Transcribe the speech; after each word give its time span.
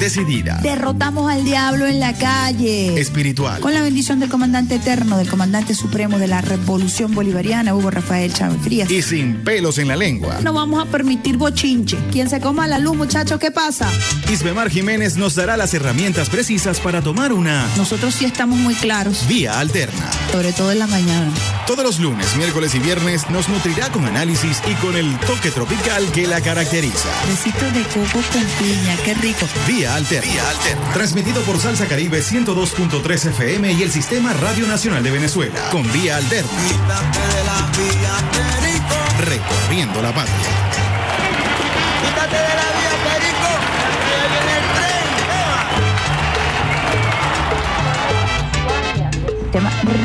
decidida, 0.00 0.58
Derrotamos 0.62 1.30
al 1.30 1.44
diablo 1.44 1.86
en 1.86 2.00
la 2.00 2.14
calle. 2.14 2.98
espiritual, 3.00 3.60
Con 3.60 3.74
la 3.74 3.82
bendición 3.82 4.18
del 4.18 4.28
comandante 4.30 4.76
eterno, 4.76 5.18
del 5.18 5.28
comandante 5.28 5.74
supremo 5.74 6.18
de 6.18 6.26
la 6.26 6.40
Revolución 6.40 7.14
Bolivariana, 7.14 7.74
Hugo 7.74 7.90
Rafael 7.90 8.32
Chávez 8.32 8.60
Frías. 8.62 8.90
y 8.90 9.02
sin 9.02 9.44
pelos 9.44 9.78
en 9.78 9.88
la 9.88 9.96
lengua. 9.96 10.38
No 10.42 10.52
vamos 10.54 10.82
a 10.82 10.90
permitir 10.90 11.36
bochinche. 11.36 11.98
Quien 12.10 12.28
se 12.30 12.40
coma 12.40 12.66
la 12.66 12.78
luz, 12.78 12.96
muchachos, 12.96 13.38
¿qué 13.38 13.50
pasa? 13.50 13.88
Isbemar 14.32 14.70
Jiménez 14.70 15.16
nos 15.16 15.34
dará 15.34 15.56
las 15.56 15.74
herramientas 15.74 16.30
precisas 16.30 16.80
para 16.80 17.02
tomar 17.02 17.32
una 17.32 17.66
Nosotros 17.76 18.14
sí 18.14 18.24
estamos 18.24 18.58
muy 18.58 18.74
claros, 18.74 19.26
vía 19.28 19.60
alterna. 19.60 20.10
sobre 20.32 20.52
todo 20.52 20.72
en 20.72 20.78
la 20.78 20.86
mañana. 20.86 21.30
Todos 21.66 21.84
los 21.84 22.00
lunes, 22.00 22.34
miércoles 22.36 22.74
y 22.74 22.78
viernes 22.78 23.28
nos 23.30 23.48
nutrirá 23.48 23.90
con 23.92 24.04
análisis 24.06 24.60
y 24.68 24.74
con 24.76 24.96
el 24.96 25.14
toque 25.20 25.50
tropical 25.50 26.04
que 26.12 26.26
la 26.26 26.40
caracteriza. 26.40 27.08
Besitos 27.28 27.72
de 27.74 27.82
coco 27.84 28.20
con 28.32 28.42
piña, 28.58 28.96
qué 29.04 29.14
rico. 29.14 29.46
Vía 29.68 29.89
Alterna. 29.94 30.32
Transmitido 30.92 31.42
por 31.42 31.58
Salsa 31.58 31.86
Caribe 31.86 32.20
102.3 32.20 33.26
FM 33.30 33.72
y 33.72 33.82
el 33.82 33.90
Sistema 33.90 34.32
Radio 34.32 34.66
Nacional 34.66 35.02
de 35.02 35.10
Venezuela. 35.10 35.70
Con 35.70 35.82
Vía 35.92 36.16
Alterna. 36.16 36.50
Recorriendo 39.20 40.02
la 40.02 40.14
patria. 40.14 40.80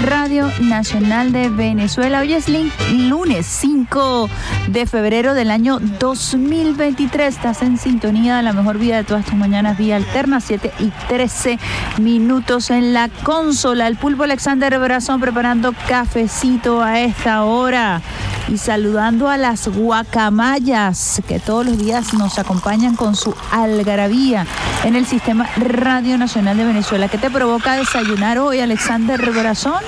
Radio 0.04 0.52
Nacional 0.62 1.32
de 1.32 1.50
Venezuela. 1.50 2.22
Hoy 2.22 2.34
es 2.34 2.48
lunes 2.92 3.46
5 3.46 4.30
de 4.68 4.86
febrero 4.86 5.34
del 5.34 5.52
año 5.52 5.80
2023. 5.80 7.36
Estás 7.36 7.62
en 7.62 7.78
sintonía 7.78 8.38
de 8.38 8.44
la 8.44 8.54
mejor 8.54 8.78
vida 8.78 8.98
de 8.98 9.04
todas 9.04 9.26
tus 9.26 9.36
mañanas, 9.36 9.78
vía 9.78 9.96
alterna, 9.96 10.40
7 10.42 10.72
y 10.80 10.92
13 11.08 11.60
minutos 12.02 12.70
en 12.70 12.94
la 12.94 13.10
consola. 13.24 13.88
El 13.88 13.98
pulpo 13.98 14.24
Alexander 14.24 14.78
Brazón 14.80 15.20
preparando 15.20 15.74
cafecito 15.88 16.82
a 16.82 17.00
esta 17.00 17.44
hora. 17.44 18.02
Y 18.48 18.58
saludando 18.60 19.28
a 19.28 19.38
las 19.38 19.68
guacamayas 19.68 21.22
que 21.28 21.40
todos 21.40 21.66
los 21.66 21.78
días 21.80 22.14
nos 22.14 22.38
acompañan 22.38 22.96
con 22.96 23.16
su 23.16 23.34
algarabía 23.52 24.46
en 24.84 24.96
el 24.96 25.08
sistema 25.08 25.50
Radio 25.58 26.18
Nacional 26.18 26.56
de 26.56 26.66
Venezuela. 26.66 27.08
¿Qué 27.08 27.18
te 27.18 27.32
provoca 27.32 27.76
desayunar 27.76 28.38
hoy, 28.38 28.60
Alexander 28.60 29.20
Brazón? 29.32 29.82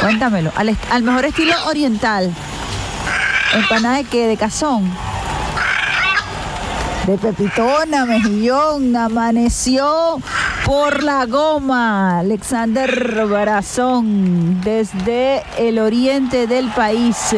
Cuéntamelo. 0.00 0.52
Al 0.56 1.02
mejor 1.02 1.24
estilo 1.24 1.54
oriental. 1.66 2.30
¿Empanada 3.54 3.96
de 3.96 4.04
qué? 4.04 4.26
¿De 4.26 4.36
cazón? 4.36 4.90
De 7.06 7.16
pepitona, 7.16 8.04
mejillón, 8.04 8.94
amaneció 8.96 10.20
por 10.66 11.04
la 11.04 11.26
goma. 11.26 12.18
Alexander 12.18 13.24
Barazón, 13.30 14.60
desde 14.62 15.44
el 15.58 15.78
oriente 15.78 16.48
del 16.48 16.68
país. 16.70 17.36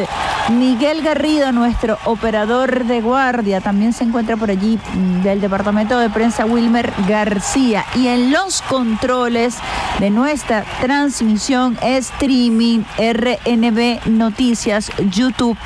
Miguel 0.49 1.03
Garrido, 1.03 1.51
nuestro 1.51 1.99
operador 2.05 2.85
de 2.85 3.01
guardia, 3.01 3.61
también 3.61 3.93
se 3.93 4.03
encuentra 4.03 4.35
por 4.35 4.49
allí 4.49 4.79
mm, 4.95 5.21
del 5.21 5.41
departamento 5.41 5.99
de 5.99 6.09
prensa 6.09 6.45
Wilmer 6.45 6.91
García. 7.07 7.85
Y 7.95 8.07
en 8.07 8.31
los 8.31 8.63
controles 8.63 9.57
de 9.99 10.09
nuestra 10.09 10.65
transmisión 10.81 11.77
streaming 11.83 12.79
RNB 12.97 14.07
Noticias 14.07 14.91
YouTube 15.11 15.57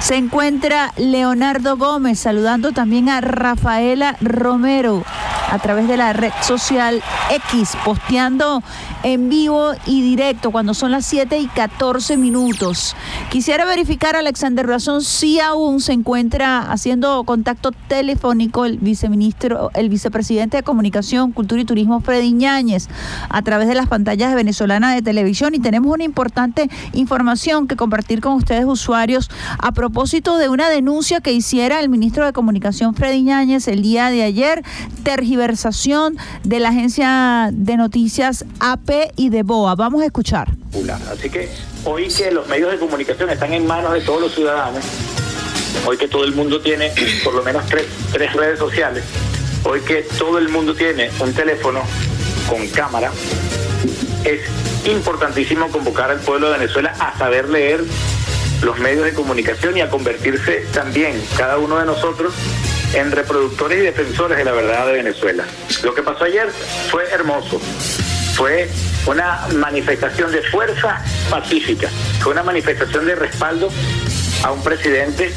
se 0.00 0.16
encuentra 0.16 0.92
Leonardo 0.96 1.76
Gómez 1.76 2.18
saludando 2.18 2.72
también 2.72 3.08
a 3.08 3.20
Rafaela 3.20 4.16
Romero 4.20 5.04
a 5.52 5.58
través 5.58 5.86
de 5.86 5.98
la 5.98 6.14
red 6.14 6.32
social 6.40 7.02
X, 7.30 7.76
posteando 7.84 8.62
en 9.02 9.28
vivo 9.28 9.72
y 9.84 10.00
directo 10.00 10.50
cuando 10.50 10.72
son 10.72 10.90
las 10.90 11.04
7 11.04 11.38
y 11.38 11.46
14 11.46 12.16
minutos. 12.16 12.96
Quisiera 13.30 13.66
verificar, 13.66 14.16
Alexander 14.16 14.66
Razón, 14.66 15.02
si 15.02 15.40
aún 15.40 15.82
se 15.82 15.92
encuentra 15.92 16.72
haciendo 16.72 17.22
contacto 17.24 17.70
telefónico 17.86 18.64
el 18.64 18.78
viceministro, 18.78 19.70
el 19.74 19.90
vicepresidente 19.90 20.56
de 20.56 20.62
Comunicación, 20.62 21.32
Cultura 21.32 21.60
y 21.60 21.66
Turismo, 21.66 22.00
Freddy 22.00 22.32
Ñáñez, 22.32 22.88
a 23.28 23.42
través 23.42 23.68
de 23.68 23.74
las 23.74 23.88
pantallas 23.88 24.30
de 24.30 24.36
venezolana 24.36 24.94
de 24.94 25.02
televisión. 25.02 25.54
Y 25.54 25.58
tenemos 25.58 25.92
una 25.92 26.04
importante 26.04 26.70
información 26.94 27.68
que 27.68 27.76
compartir 27.76 28.22
con 28.22 28.32
ustedes, 28.32 28.64
usuarios, 28.64 29.30
a 29.58 29.72
propósito 29.72 30.38
de 30.38 30.48
una 30.48 30.70
denuncia 30.70 31.20
que 31.20 31.32
hiciera 31.32 31.80
el 31.80 31.90
ministro 31.90 32.24
de 32.24 32.32
Comunicación, 32.32 32.94
Freddy 32.94 33.20
Ñáñez, 33.20 33.68
el 33.68 33.82
día 33.82 34.08
de 34.08 34.22
ayer, 34.22 34.62
de 36.44 36.60
la 36.60 36.68
agencia 36.68 37.50
de 37.52 37.76
noticias 37.76 38.44
AP 38.60 38.90
y 39.16 39.30
de 39.30 39.42
BOA. 39.42 39.74
Vamos 39.74 40.02
a 40.02 40.06
escuchar. 40.06 40.48
Así 41.10 41.28
que 41.28 41.48
hoy 41.84 42.08
que 42.08 42.30
los 42.30 42.46
medios 42.48 42.70
de 42.70 42.78
comunicación 42.78 43.30
están 43.30 43.52
en 43.52 43.66
manos 43.66 43.92
de 43.92 44.00
todos 44.02 44.20
los 44.20 44.34
ciudadanos, 44.34 44.84
hoy 45.86 45.96
que 45.96 46.08
todo 46.08 46.24
el 46.24 46.32
mundo 46.32 46.60
tiene 46.60 46.92
por 47.24 47.34
lo 47.34 47.42
menos 47.42 47.66
tres, 47.66 47.86
tres 48.12 48.32
redes 48.34 48.58
sociales, 48.58 49.04
hoy 49.64 49.80
que 49.80 50.06
todo 50.18 50.38
el 50.38 50.48
mundo 50.48 50.74
tiene 50.74 51.10
un 51.20 51.32
teléfono 51.32 51.80
con 52.48 52.66
cámara, 52.68 53.10
es 54.24 54.40
importantísimo 54.86 55.68
convocar 55.68 56.10
al 56.10 56.20
pueblo 56.20 56.50
de 56.50 56.58
Venezuela 56.58 56.94
a 57.00 57.18
saber 57.18 57.48
leer 57.48 57.84
los 58.62 58.78
medios 58.78 59.04
de 59.04 59.12
comunicación 59.12 59.76
y 59.76 59.80
a 59.80 59.90
convertirse 59.90 60.66
también 60.72 61.20
cada 61.36 61.58
uno 61.58 61.78
de 61.78 61.86
nosotros 61.86 62.32
en 62.94 63.10
reproductores 63.10 63.78
y 63.78 63.82
defensores 63.82 64.38
de 64.38 64.44
la 64.44 64.52
verdad 64.52 64.86
de 64.86 64.92
Venezuela. 64.92 65.44
Lo 65.82 65.94
que 65.94 66.02
pasó 66.02 66.24
ayer 66.24 66.48
fue 66.90 67.04
hermoso, 67.10 67.60
fue 68.34 68.68
una 69.06 69.46
manifestación 69.54 70.30
de 70.32 70.42
fuerza 70.42 71.02
pacífica, 71.30 71.88
fue 72.20 72.32
una 72.32 72.42
manifestación 72.42 73.06
de 73.06 73.14
respaldo 73.14 73.70
a 74.42 74.52
un 74.52 74.62
presidente, 74.62 75.32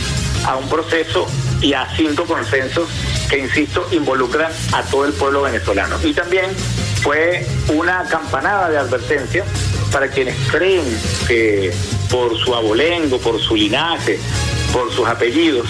a 0.45 0.55
un 0.55 0.67
proceso 0.69 1.27
y 1.61 1.73
a 1.73 1.87
cinco 1.95 2.25
consensos 2.25 2.89
que, 3.29 3.39
insisto, 3.39 3.87
involucran 3.91 4.51
a 4.73 4.83
todo 4.83 5.05
el 5.05 5.13
pueblo 5.13 5.43
venezolano. 5.43 5.97
Y 6.03 6.13
también 6.13 6.51
fue 7.01 7.45
una 7.69 8.03
campanada 8.09 8.69
de 8.69 8.77
advertencia 8.77 9.43
para 9.91 10.09
quienes 10.09 10.35
creen 10.51 10.83
que 11.27 11.71
por 12.09 12.37
su 12.37 12.53
abolengo, 12.53 13.17
por 13.19 13.39
su 13.39 13.55
linaje, 13.55 14.19
por 14.73 14.91
sus 14.91 15.07
apellidos, 15.07 15.67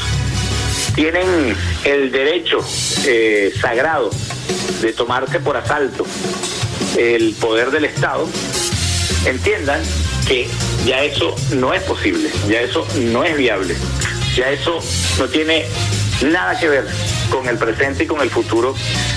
tienen 0.96 1.56
el 1.84 2.12
derecho 2.12 2.60
eh, 3.06 3.54
sagrado 3.60 4.10
de 4.82 4.94
tomarse 4.94 5.40
por 5.40 5.58
asalto 5.58 6.06
el 6.98 7.34
poder 7.34 7.72
del 7.72 7.86
Estado, 7.86 8.28
entiendan 9.26 9.82
que 10.28 10.48
ya 10.86 11.04
eso 11.04 11.36
no 11.52 11.74
es 11.74 11.84
posible, 11.84 12.30
ya 12.48 12.62
eso 12.62 12.88
no 13.02 13.24
es 13.26 13.36
viable, 13.36 13.76
ya 14.36 14.50
eso 14.50 14.80
no 15.20 15.28
tiene 15.28 15.66
nada 16.22 16.58
que 16.58 16.70
ver 16.70 16.88
con 17.30 17.48
el 17.50 17.58
presente 17.58 18.06
y 18.06 18.08
con 18.08 18.22
el 18.22 18.30
futuro 18.30 18.74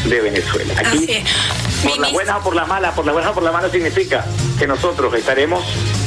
de 0.07 0.21
Venezuela. 0.21 0.75
Aquí, 0.77 1.05
Así 1.05 1.25
por 1.83 1.99
las 1.99 2.13
buenas 2.13 2.37
o 2.37 2.43
por 2.43 2.57
las 2.57 2.69
malas, 2.69 2.95
por 2.95 3.05
las 3.05 3.13
buenas 3.15 3.31
o 3.31 3.35
por 3.35 3.43
las 3.43 3.53
malas 3.53 3.71
significa 3.71 4.25
que 4.59 4.67
nosotros 4.67 5.15
estaremos 5.15 5.65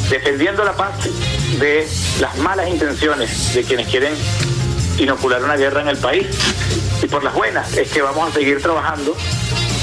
defendiendo 0.09 0.63
la 0.65 0.73
paz 0.73 0.91
de 1.59 1.87
las 2.19 2.37
malas 2.39 2.67
intenciones 2.67 3.53
de 3.53 3.63
quienes 3.63 3.87
quieren 3.87 4.13
inocular 4.97 5.43
una 5.43 5.55
guerra 5.55 5.81
en 5.81 5.87
el 5.87 5.97
país. 5.97 6.27
Y 7.01 7.07
por 7.07 7.23
las 7.23 7.33
buenas 7.33 7.75
es 7.77 7.91
que 7.91 8.01
vamos 8.01 8.29
a 8.29 8.33
seguir 8.33 8.61
trabajando 8.61 9.15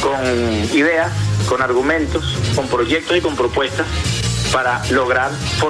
con 0.01 0.25
ideas, 0.73 1.13
con 1.49 1.63
argumentos, 1.63 2.37
con 2.55 2.69
proyectos 2.69 3.17
y 3.17 3.21
con 3.21 3.37
propuestas 3.37 3.87
para 4.53 4.83
lograr 4.91 5.31
fortalecer 5.59 5.69